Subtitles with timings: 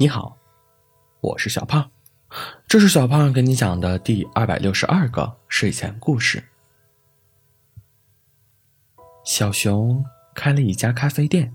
[0.00, 0.38] 你好，
[1.20, 1.90] 我是小胖，
[2.68, 6.44] 这是小胖给你讲的第二百六十二个睡前故事。
[9.24, 10.04] 小熊
[10.36, 11.52] 开了一家咖啡店，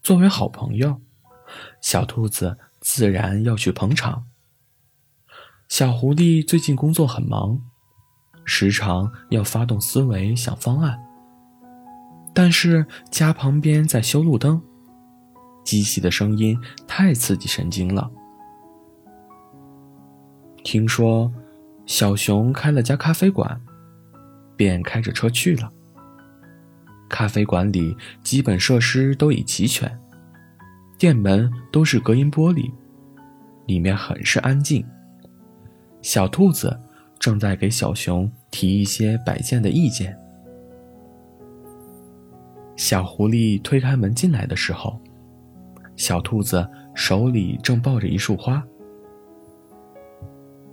[0.00, 1.00] 作为好朋友，
[1.80, 4.24] 小兔子自然要去捧场。
[5.68, 7.60] 小狐狸最近工作很忙，
[8.44, 10.96] 时常要发动思维想方案，
[12.32, 14.62] 但是家旁边在修路灯。
[15.68, 18.10] 机器的声音太刺激神经了。
[20.64, 21.30] 听说
[21.84, 23.60] 小熊开了家咖啡馆，
[24.56, 25.70] 便开着车去了。
[27.06, 30.00] 咖啡馆里基本设施都已齐全，
[30.98, 32.72] 店门都是隔音玻璃，
[33.66, 34.82] 里面很是安静。
[36.00, 36.80] 小兔子
[37.18, 40.18] 正在给小熊提一些摆件的意见。
[42.74, 44.98] 小狐狸推开门进来的时候。
[45.98, 48.64] 小兔子手里正抱着一束花。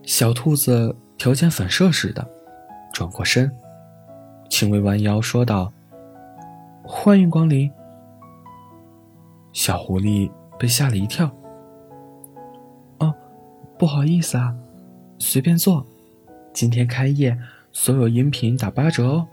[0.04, 2.26] 小兔子条件反射似的
[2.94, 3.52] 转过身，
[4.50, 5.74] 轻微弯腰说道
[6.86, 7.70] ：“欢迎光临。”
[9.52, 11.30] 小狐狸被吓了一跳。
[13.00, 13.12] “哦，
[13.80, 14.56] 不好意思啊，
[15.18, 15.84] 随便坐。
[16.54, 17.36] 今天开业，
[17.72, 19.28] 所有饮品打八折哦。”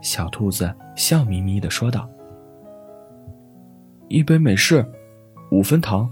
[0.00, 2.08] 小兔子笑眯眯的说道。
[4.10, 4.84] 一杯美式，
[5.52, 6.10] 五分糖。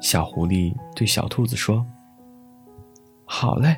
[0.00, 1.84] 小狐狸对小兔子说
[3.26, 3.76] ：“好嘞。”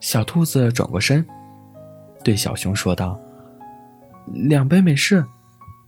[0.00, 1.24] 小兔子转过身，
[2.24, 3.16] 对小熊说道
[4.34, 5.24] ：“两杯美式，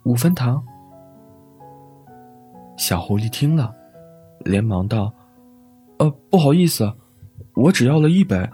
[0.05, 0.65] 五分糖。”
[2.79, 3.75] 小狐狸听了，
[4.45, 5.13] 连忙道
[5.99, 6.89] ：“呃，不好意思，
[7.57, 8.49] 我只要了一杯。”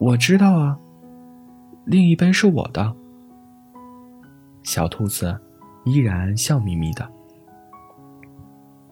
[0.00, 0.76] 我知道啊，
[1.84, 2.96] 另一杯是我的。
[4.62, 5.38] 小兔子
[5.84, 7.08] 依然笑眯眯的。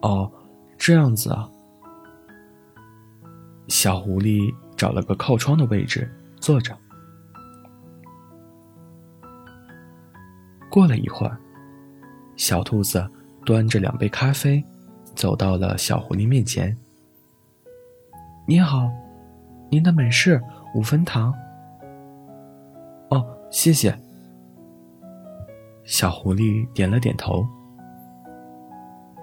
[0.03, 0.31] 哦，
[0.77, 1.49] 这样子啊。
[3.69, 6.11] 小狐狸找了个靠窗的位置
[6.41, 6.77] 坐着。
[10.69, 11.39] 过了一会儿，
[12.37, 13.09] 小兔子
[13.45, 14.65] 端着两杯咖啡，
[15.15, 16.77] 走到了小狐狸面前。
[18.47, 18.91] 你好，
[19.71, 20.43] 您的美式
[20.75, 21.33] 五分糖。
[23.11, 23.97] 哦，谢谢。
[25.91, 27.45] 小狐狸点了点头。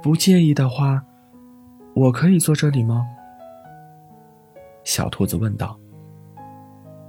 [0.04, 1.02] 不介意的话，
[1.96, 3.08] 我可以坐这里吗？
[4.84, 5.80] 小兔子问道。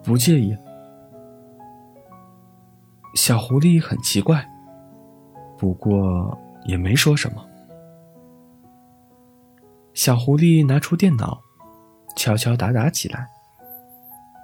[0.04, 0.56] 不介意。
[3.16, 4.48] 小狐狸很奇怪，
[5.58, 7.44] 不过也没说什么。
[9.92, 11.36] 小狐狸拿出电脑，
[12.14, 13.26] 敲敲打打起来。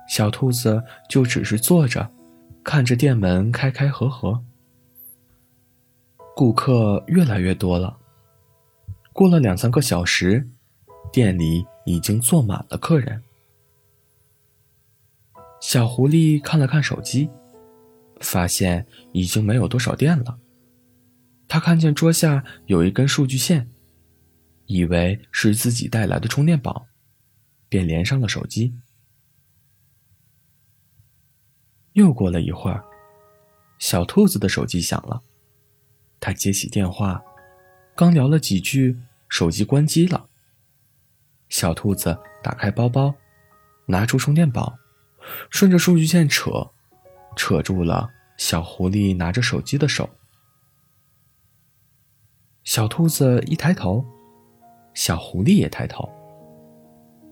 [0.09, 2.11] 小兔子就只是坐着，
[2.65, 4.43] 看着店门开开合合。
[6.37, 7.97] 顾客越来越多了。
[9.13, 10.49] 过了两三个小时，
[11.13, 13.23] 店里已经坐满了客人。
[15.61, 17.31] 小狐狸看了看手机，
[18.21, 20.39] 发现已经没有多少电了。
[21.47, 23.71] 他看见桌下有一根数据线，
[24.67, 26.87] 以为是自己带来的充电宝，
[27.69, 28.75] 便连上了手机。
[31.93, 32.85] 又过了一会儿，
[33.79, 35.23] 小兔子的手机响了。
[36.25, 37.23] 他接起电话，
[37.95, 38.99] 刚聊了几句，
[39.29, 40.31] 手机关机了。
[41.51, 43.15] 小兔子打开包包，
[43.89, 44.75] 拿出充电宝，
[45.51, 46.71] 顺着数据线扯，
[47.37, 48.09] 扯住了
[48.39, 50.09] 小狐狸拿着手机的手。
[52.63, 54.03] 小兔子一抬头，
[54.95, 56.11] 小狐狸也抬头。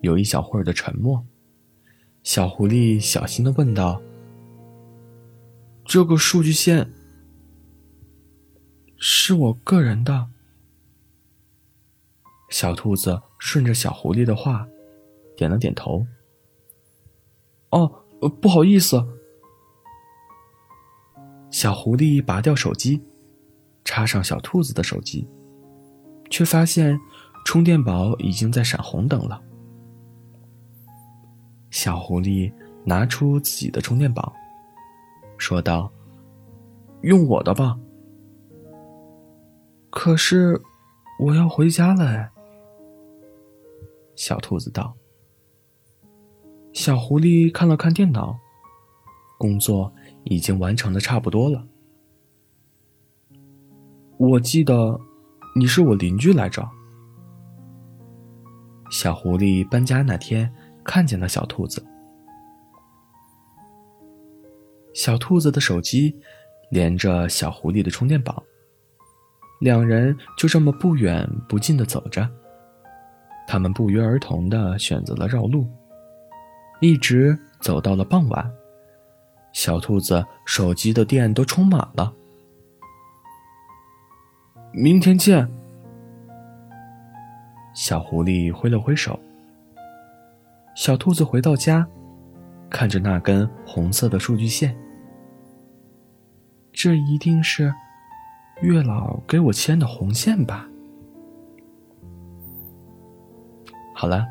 [0.03, 1.24] 有一小会儿的沉默，
[2.24, 4.03] 小狐狸小心的问道
[5.86, 6.92] ：“这个数据线？”
[9.25, 10.31] 是我个人的。
[12.50, 14.66] 小兔子顺着小狐狸的话，
[15.37, 16.05] 点了点头。
[17.71, 17.87] 哦，
[18.41, 19.00] 不好意思。
[21.53, 23.01] 小狐狸拔掉手机，
[23.84, 25.28] 插上小兔子的手机，
[26.28, 26.98] 却发现
[27.45, 29.41] 充电宝已经在闪红灯了。
[31.71, 32.53] 小狐狸
[32.84, 34.33] 拿出自己的充电宝，
[35.39, 35.92] 说道
[37.03, 37.78] ：“用我的吧。”
[39.92, 40.59] 可是，
[41.18, 42.30] 我要回家了哎。
[44.16, 44.97] 小兔子道。
[46.72, 48.39] 小狐狸看了看电脑，
[49.39, 49.92] 工作
[50.24, 51.68] 已经完成的差不多了。
[54.16, 54.98] 我记得，
[55.54, 56.66] 你是我邻居来着。
[58.91, 60.50] 小狐狸搬家那天
[60.83, 61.84] 看见了小兔子。
[64.95, 66.18] 小兔子的手机
[66.71, 68.42] 连着小狐狸的充电宝。
[69.62, 72.28] 两人就这么不远不近的走着。
[73.47, 75.68] 他们不约而同的选择了绕路，
[76.80, 78.50] 一直走到了傍晚。
[79.53, 82.12] 小兔子手机的电都充满了。
[84.72, 85.48] 明天见。
[87.72, 89.18] 小狐狸挥了挥手。
[90.74, 91.86] 小兔子回到家，
[92.68, 94.74] 看着那根红色的数据线，
[96.72, 97.72] 这一定是
[98.62, 100.68] 月老给我牵的红线吧。
[103.94, 104.24] 好了，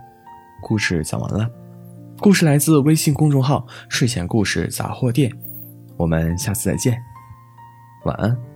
[0.61, 1.49] 故事讲完了。
[2.19, 5.31] 故事来自微信公众号“睡前故事杂货店”，
[5.97, 7.01] 我们下次再见，
[8.05, 8.50] 晚安。